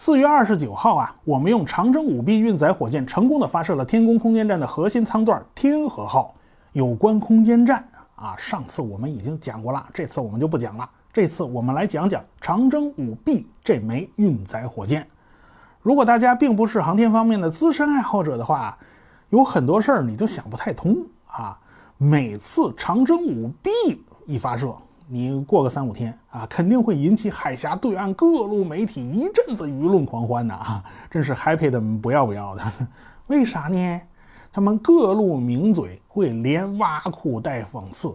[0.00, 6.36] 四月二十九号啊，我们用长征五 B 运载火箭成功的发射了天宫空间站的核心舱段天河号。
[6.72, 7.84] 有关空间站
[8.14, 10.88] 啊，上次我们已经讲过了，这次我们就不讲了。
[11.12, 15.04] 这次我们来讲讲长征五 B 这枚运载火箭。
[15.82, 18.78] 如果大家并不是航天方面的资深爱好者的话，
[19.30, 20.96] 有很多事儿你就想不太通
[21.26, 21.58] 啊。
[21.96, 23.70] 每次长征五 B
[24.26, 24.72] 一发射，
[25.10, 32.62] 你过个三五天啊，肯定会引起海峡对岸各路媒体一阵子舆论狂欢的啊，真是 happy 的不要不要的。
[33.28, 34.00] 为啥呢？
[34.52, 38.14] 他们各路名嘴会连挖苦带讽刺。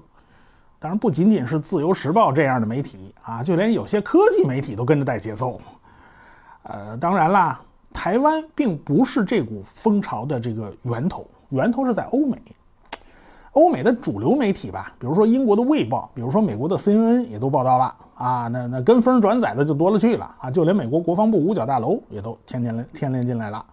[0.78, 5.60] 当然，不仅仅是自由时报这样的媒体啊，就连有些科技媒体都跟着带节奏。
[6.64, 7.60] 呃，当然啦，
[7.92, 12.38] 台湾并不是这股风潮的这个源头，源头是在欧美。
[13.54, 23.64] 欧美的主流媒体吧，比如说英国的《卫报》，比如说美国的 CNN 也都报道了啊，那那跟风转载的就多了去了啊，就连美国国防部五角大楼也都牵连牵连进来了。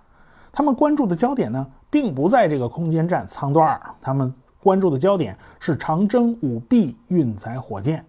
[0.53, 4.33] 他们关注的焦点呢，并不在这个空间站舱段他们
[4.63, 8.05] 关注的焦点是长征五 B 运载火箭。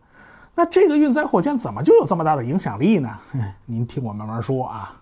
[0.54, 3.10] 那这个运载火箭怎么就有这么大的影响力呢？
[3.66, 5.01] 您听我慢慢说啊。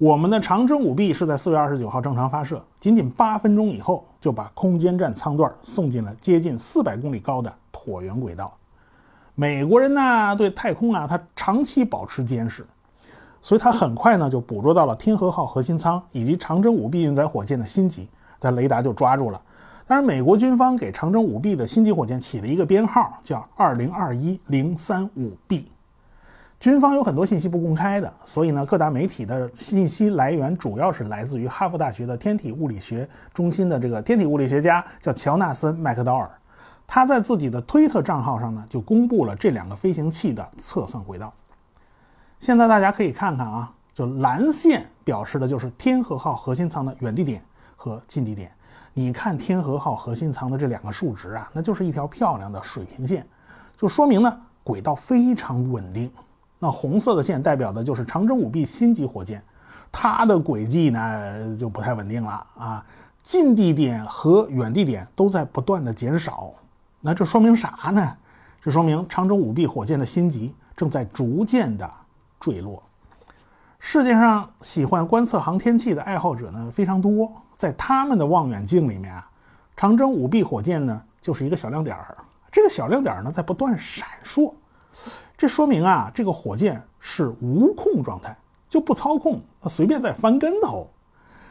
[0.00, 8.50] 我们的长征五 B 是在四月二十九号正常发射，仅仅八分钟以后就把空间站舱段送进了接近四百公里高的椭圆轨道。
[9.34, 12.64] 美国人呢对太空啊，他长期保持监视，
[13.42, 18.08] 所以他很快呢就捕捉到了天河号核心舱以及长征五 B 运载火箭的心级，
[18.40, 19.38] 他雷达就抓住了。
[19.86, 25.66] 当然，美国军方给长征五 B 的心级火箭起了一个编号，叫二零二一零三五 B。
[26.60, 36.30] 军方有很多信息不公开的，所以呢，各大媒体的信息来源主要是来自于哈佛大学的天体物理学中心的这个天体物理学家叫乔纳森·麦克道尔，
[36.86, 41.32] 他在自己的推特账号上呢就公布了这两个飞行器的测算轨道。
[42.38, 47.42] 现在大家可以看看啊，就蓝线表示的就是天河号核心舱的远地点
[47.74, 48.52] 和近地点。
[48.92, 53.26] 你看天河号核心舱的这两个数值啊，那就是一条漂亮的水平线，
[53.78, 56.12] 就说明呢轨道非常稳定。
[56.62, 59.42] 那红色的线代表的就是长征五 B 星级火箭，
[59.90, 62.86] 它的轨迹呢就不太稳定了啊，
[63.22, 66.52] 近地点和远地点都在不断的减少。
[67.00, 68.16] 那这说明啥呢？
[68.60, 71.90] 这说明长征五 B 火箭的星级正在逐渐的
[72.38, 72.82] 坠落。
[73.78, 79.26] 世界上喜欢观测航天器的爱好者呢非常多，在他们的望远镜里面啊，
[79.74, 82.18] 长征五 B 火箭呢就是一个小亮点儿，
[82.52, 84.52] 这个小亮点儿呢在不断闪烁。
[85.36, 88.36] 这说明啊，这个火箭是无控状态，
[88.68, 90.90] 就不操控，随便在翻跟头。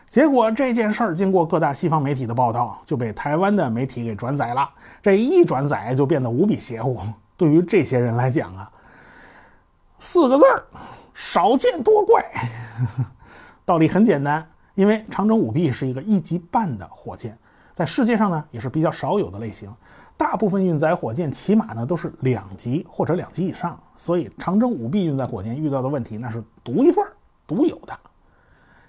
[0.08, 4.70] 结果这件事儿经过各大西方媒体的报道，就被台湾的媒体给转载了。
[5.02, 7.00] 这一转载就变得无比邪乎。
[7.38, 8.72] 对于这些人来讲啊，
[10.00, 10.64] 四个字儿：
[11.14, 12.24] 少见多怪。
[13.66, 17.38] 道理很简单，因为长征五 B 是一个一级半的火箭，
[17.74, 19.72] 在世界上呢也是比较少有的类型。
[20.20, 27.14] 大部分运载火箭起码呢都是两级或者两级以上，所以长征五 B 运载火箭遇到的问题那是独一份儿
[27.48, 27.98] 独有的。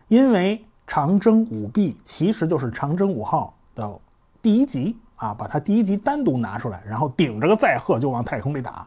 [0.08, 3.96] 因为长征五 B 其实就是长征五号的
[4.42, 8.84] 第一级啊，把它第一级单独拿出来，然后顶着个载荷就往太空里打。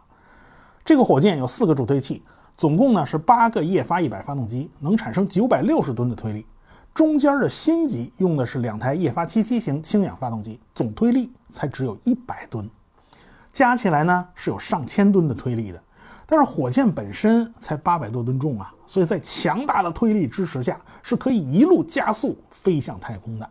[0.84, 2.22] 这个火箭有四个助推器，
[2.58, 6.46] 总共呢是八个液发一百发动机，能产生九百六十吨的推力。
[6.94, 12.70] 中间的心级用的是两台液发七七型氢氧发动机，总推力才只有一百吨，
[13.52, 15.82] 加起来呢是有上千吨的推力的。
[16.26, 23.50] 但是火箭本身才八百多吨重啊，所以在强大的推力支持下，是可以一路加速飞向太空的。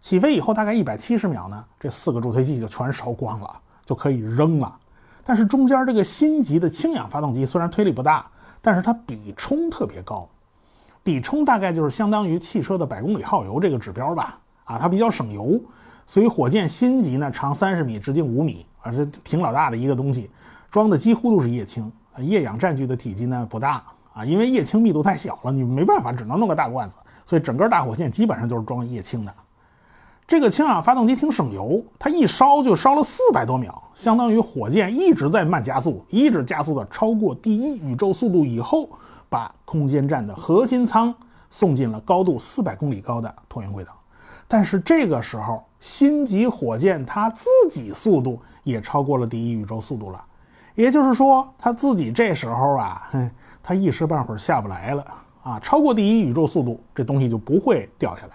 [0.00, 4.78] 起飞以后大概一百七十秒呢，这四个助推器就全烧光了，就可以扔了。
[5.24, 8.28] 但是中间这个心级的氢氧发动机虽然推力不大，
[8.60, 10.28] 但是它比冲特别高。
[11.04, 15.60] 比冲大概就是相当于汽车的百公里耗油这个指标吧，啊，它比较省油，
[16.06, 20.30] 所以火箭心级呢长三十米，直径五米，而且挺老大的一个东西，
[20.70, 23.82] 装的几乎都是液氢，液氧占据的体积呢不大，
[24.14, 26.96] 啊，因为液氢密度太小了，你没办法，只能弄个大罐子，
[27.26, 29.34] 所以整个大火箭基本上就是装液氢的。
[30.24, 38.88] 这个氢氧发动机挺省油，它一烧就烧了四百多秒，相当于火箭一直在慢加速，一直加速的超过第一宇宙速度以后。
[39.32, 41.12] 把空间站的核心舱
[41.48, 43.90] 送进了高度四百公里高的椭圆轨道，
[44.46, 50.22] 但是这个时候，星级火箭它自己速度也超过了第一宇宙速度了，
[50.74, 53.30] 也就是说，它自己这时候啊，哼
[53.62, 55.02] 它一时半会儿下不来了
[55.42, 58.32] 啊，超过第一宇宙速度，这东西就不会掉下来。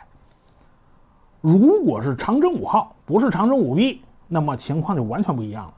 [1.41, 5.73] 如果是长征五号，不是长征五 B，那么情况就完全不一样了，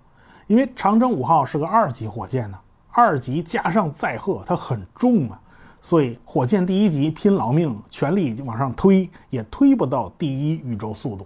[0.48, 2.58] 因为长征五号是个二级火箭呢。
[2.92, 5.40] 二级加上载荷，它很重啊，
[5.82, 11.26] 所以火箭第一级拼老命，全力往上推，也推不到第一宇宙速度。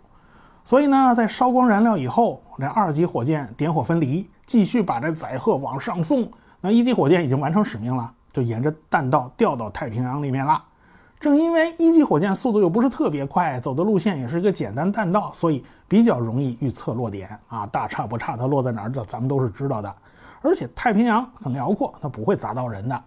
[0.63, 6.29] 所以呢，在烧光燃料以后，这二级火箭点火分离，继续把这载荷往上送。
[6.61, 10.63] 那一级火箭已经完成使命了，就沿着弹道掉到太平洋里面了。
[11.19, 19.93] 正因为一级火箭速度又不是特别快，走的路线也是一个简单弹道，所以比较容易预测落点啊，大差不差，它落在哪儿的咱们都是知道的。
[20.43, 23.03] 而且太平洋很辽阔，它不会砸到人的。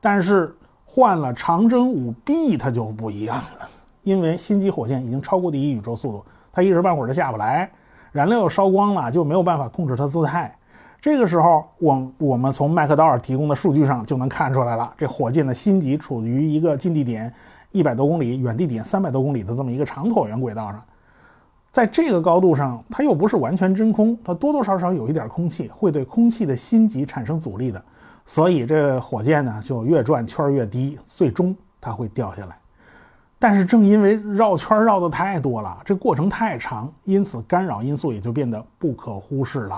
[0.00, 0.54] 但是
[0.84, 3.68] 换了长征五 B，它就不一样了，
[4.02, 7.70] 因为新级火箭已经超过第一宇宙速度，它一时半会儿就下不来，
[8.12, 10.54] 燃料烧光了，就没有办法控制它姿态。
[11.00, 17.32] 这个时候，我我们从麦克道尔提供的数据上就能看出来了，这火箭的新级处于一个近地点
[17.70, 20.82] 一百多公里、远地点三百多公里的这么一个长椭圆轨道上。
[21.72, 27.80] 在这个高度上，它又不是完全真空，它多多少少有一点空气，会对空气的心极产生阻力的，
[28.26, 32.56] 所以这火箭呢就越转圈越低，最终它会掉下来。
[33.38, 39.76] 但是正因为绕圈绕的太多了，这过程太长，因此干扰因素也就变得不可忽视了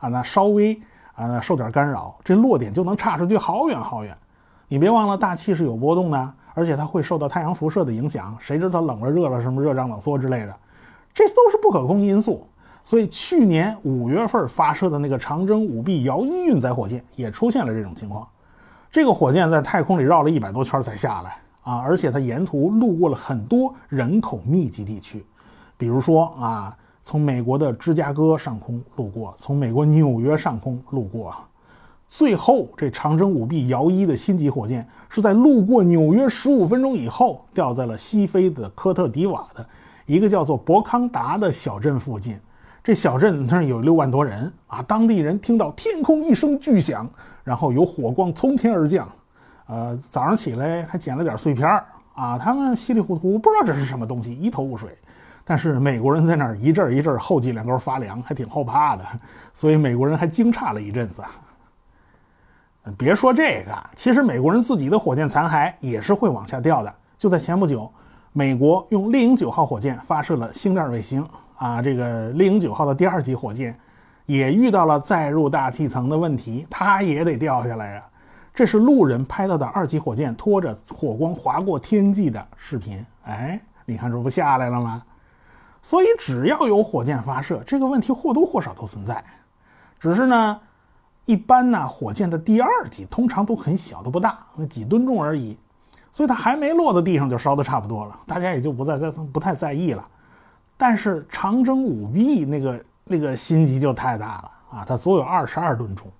[0.00, 0.08] 啊。
[0.08, 0.80] 那稍微
[1.14, 4.16] 啊受点干扰，这落点就能差出去好远好远。
[4.68, 10.56] 你别忘了，大气是有波动的，而且它会受到太阳辐射的影响，谁知道冷了热了，什么热胀冷缩之类的。
[11.16, 12.46] 这都是不可控因素，
[12.84, 18.28] 所以去年五月份发射的那个长征五 B 遥一运载火箭也出现了这种情况。
[18.90, 25.24] 这个火箭在太空里绕了一百多圈才下来啊，而且它沿途路过了很多人口密集地区，
[25.78, 31.34] 比如说啊，从美国的芝加哥上空路过，从美国纽约上空路过，
[32.06, 39.66] 最后这长征五 B 遥一的星级火箭是在路过纽约十五分钟以后掉在了西非的科特迪瓦的。
[40.06, 42.40] 一个叫做博康达的小镇附近，
[42.82, 44.80] 这小镇那有六万多人啊。
[44.82, 47.08] 当地人听到天空一声巨响，
[47.42, 49.08] 然后有火光从天而降，
[49.66, 52.38] 呃，早上起来还捡了点碎片儿啊。
[52.38, 54.96] 他们稀里糊涂不知道这是什么东西，一头雾水。
[55.44, 59.04] 但是美国人在那儿一阵一阵后脊梁沟发凉，还挺后怕的，
[59.52, 61.22] 所以美国人还惊诧了一阵子。
[62.96, 66.94] 别说这个，其实美国人自己的火箭残骸也是会往下掉的。
[67.18, 67.90] 就在前不久。
[68.36, 73.74] 美国用猎鹰九号火箭发射了星链卫星啊，这个猎鹰九号的第二级火箭
[74.26, 78.04] 也遇到了载入大气层的问题，它也得掉下来呀。
[78.52, 83.02] 这是路人拍到的二级火箭拖着火光划过天际的视频。
[83.24, 85.02] 哎，你看这不下来了吗？
[85.80, 89.24] 所以只要有火箭发射，这个问题或多或少都存在。
[89.98, 90.60] 只是呢，
[91.24, 95.56] 一般呢，火箭的第二级通常都很小，都不大，那几吨重而已。
[96.16, 100.02] 所以它还没落到地上就烧得差不多了，大家也就不再再不太在意了。
[100.74, 104.84] 但是长征五 B 那个那个心机就太大了啊！
[104.88, 106.10] 它足有二十二吨重，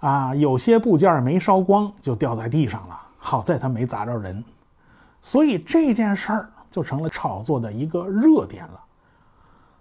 [0.00, 4.44] 啊，有些部件没烧光就掉在地上了，好在它没砸着人。
[5.22, 8.80] 所以这件事儿就成了炒作的一个热点了。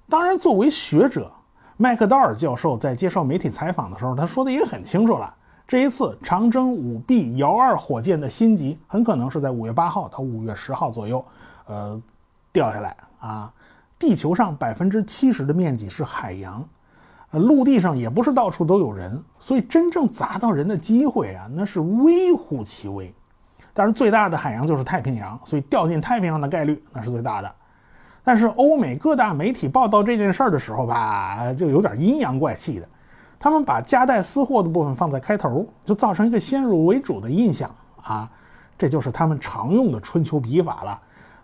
[0.07, 1.29] 当然，作为学者，
[1.75, 5.35] 麦克道尔教授在接受媒体采访的时候，他说的也很清楚了。
[5.73, 11.25] 这一次长征五 B 遥二火箭的新级很可能是在五月八号到五月十号左右，
[11.65, 11.99] 呃，
[12.51, 13.51] 掉下来啊。
[13.97, 16.63] 地球上百分之七十的面积是海洋，
[17.31, 23.11] 呃，陆地上也不是到处都有人，所以真正砸到人的机会啊，那是微乎其微。
[23.73, 27.51] 当然，最大的海洋就是太平洋，所以掉进太平洋的概率那是最大的。
[28.23, 32.87] 但是欧美各大媒体报道这件事儿的时候吧，就有点阴阳怪气的。
[33.43, 37.69] 他们把夹带私货的部分放在开头，就造成一个先入为主的印象
[38.01, 38.31] 啊，
[38.77, 40.97] 这就是他们常用的春秋笔法了。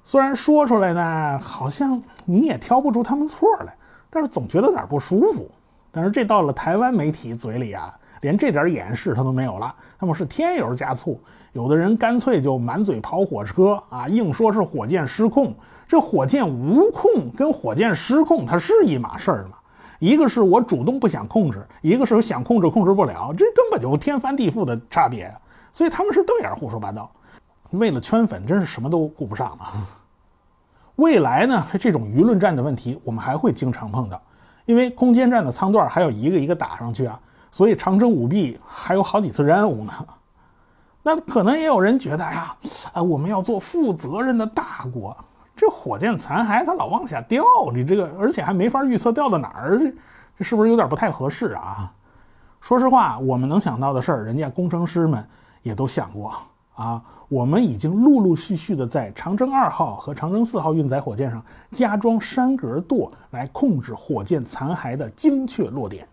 [0.06, 3.76] 虽然说出来呢，好像你也挑不出他们错来，
[4.10, 5.52] 但是总觉得哪儿不舒服。
[5.92, 11.20] 但是这到了台湾媒体嘴里啊，连这点掩饰他都没有了，他们是添油加醋，
[11.52, 15.54] 有的人干脆就满嘴跑火车啊，硬说是火箭失控。
[15.86, 19.58] 这火箭无控跟火箭失控它是一码事儿吗？
[20.00, 25.32] 一个是我主动不想控制，一个是我想控制控制不了，这根本就天翻地覆的差别。
[25.72, 27.12] 所以他们是瞪眼胡说八道，
[27.72, 29.66] 为了圈粉，真是什么都顾不上了。
[30.96, 34.22] 未来呢，这种舆论战的问题，我们还会经常碰到，
[34.66, 37.20] 因为空间站的舱段还要一个一个打上去啊，
[37.52, 39.94] 所以长征五 B 还有好几次任务呢。
[41.04, 42.56] 那可能也有人觉得呀，
[42.94, 45.16] 啊，我们要做负责任的大国。
[45.60, 49.94] 这火箭残骸它老往下掉，你这个而且还没法预测掉到哪儿，这
[50.38, 51.92] 这是不是有点不太合适啊？
[52.62, 55.22] 说实话，我们能想到的事儿，人家工程师们
[55.62, 56.34] 也都想过
[56.76, 57.04] 啊。
[57.28, 66.08] 我们已经陆陆续续的在长征二号和长征四号运载火箭上加装山格舵来控制火箭残骸的精确落点，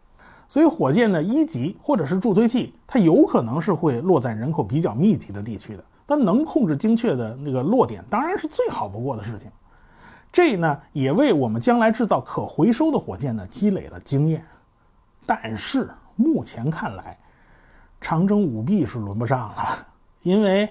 [0.48, 5.84] 所以火箭的一级或者是助推器，它有可能是会落在人口比较密集的地区的。
[6.06, 9.50] 但能控制精确的那个落点，当然是最好不过的事情。
[10.30, 14.44] 这呢，也为我们将来制造可回收的火箭呢积累了经验。
[15.26, 17.18] 但是目前看来，
[18.00, 19.78] 长征五 B 是轮不上了，
[20.22, 20.68] 因为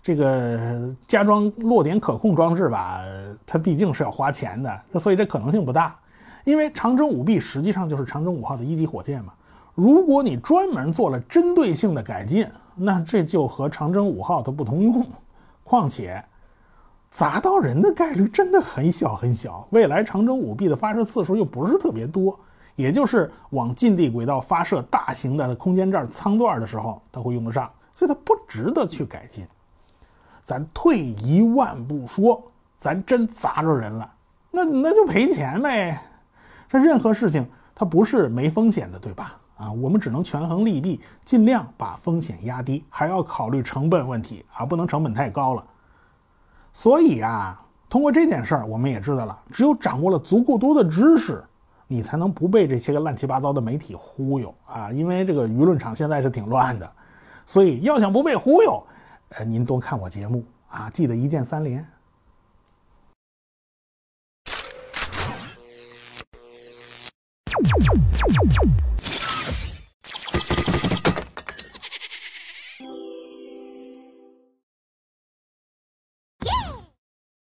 [0.00, 3.02] 这个加装落点可控装置吧，
[3.44, 5.98] 它毕竟是要花钱的，所以这可能性不大。
[6.44, 9.34] 因为长征五 B 实际上就是长征五号的一级火箭嘛。
[9.74, 12.46] 如果你专门做了针对性的改进，
[12.78, 15.06] 那这就和长征五号它不同用。
[15.64, 16.24] 况且
[17.10, 19.66] 砸到人的概率真的很小很小。
[19.70, 22.38] 未来长征五 B 的发射次数又不是特别多，
[22.74, 29.46] 也就是往近地轨道发射大型的空间站舱段的时候，它会用得上，所以它不值得去改进。
[30.42, 32.42] 咱退一万步说，
[32.78, 34.10] 咱真砸着人了，
[34.50, 36.00] 那那就赔钱呗。
[36.66, 39.38] 这任何事情它不是没风险的，对吧？
[39.58, 45.64] 啊，我们只能权衡利弊，尽量把风险压低，还要考虑成本问题啊，不能成本太高了。
[46.72, 47.60] 所以啊，
[47.90, 51.44] 通过这件事儿，我们也知道了，只有掌握了足够多的知识，
[51.88, 54.92] 你才能不被这些个乱七八糟的媒体忽悠啊。
[54.92, 56.88] 因为这个舆论场现在是挺乱的，
[57.44, 58.80] 所以要想不被忽悠，
[59.30, 61.84] 呃，您多看我节目啊，记得一键三连。